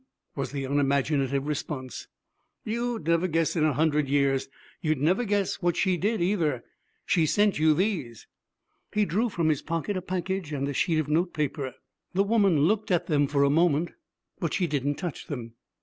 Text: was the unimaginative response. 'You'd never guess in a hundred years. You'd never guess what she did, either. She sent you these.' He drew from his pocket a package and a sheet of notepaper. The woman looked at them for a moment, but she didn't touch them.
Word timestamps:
was 0.35 0.51
the 0.51 0.65
unimaginative 0.65 1.45
response. 1.45 2.07
'You'd 2.63 3.05
never 3.07 3.27
guess 3.27 3.55
in 3.55 3.63
a 3.63 3.73
hundred 3.73 4.09
years. 4.09 4.49
You'd 4.81 4.97
never 4.99 5.23
guess 5.23 5.61
what 5.61 5.77
she 5.77 5.95
did, 5.95 6.19
either. 6.23 6.63
She 7.05 7.27
sent 7.27 7.59
you 7.59 7.75
these.' 7.75 8.25
He 8.91 9.05
drew 9.05 9.29
from 9.29 9.49
his 9.49 9.61
pocket 9.61 9.95
a 9.95 10.01
package 10.01 10.53
and 10.53 10.67
a 10.67 10.73
sheet 10.73 10.97
of 10.97 11.07
notepaper. 11.07 11.75
The 12.15 12.23
woman 12.23 12.61
looked 12.61 12.89
at 12.89 13.05
them 13.05 13.27
for 13.27 13.43
a 13.43 13.51
moment, 13.51 13.91
but 14.39 14.55
she 14.55 14.65
didn't 14.65 14.95
touch 14.95 15.27
them. 15.27 15.53